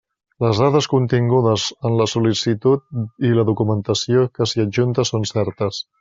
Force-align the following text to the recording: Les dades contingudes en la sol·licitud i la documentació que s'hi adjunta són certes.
Les 0.43 0.59
dades 0.61 0.85
contingudes 0.91 1.65
en 1.89 1.97
la 1.99 2.07
sol·licitud 2.13 3.27
i 3.29 3.33
la 3.39 3.45
documentació 3.49 4.23
que 4.39 4.47
s'hi 4.53 4.63
adjunta 4.65 5.05
són 5.11 5.29
certes. 5.33 5.83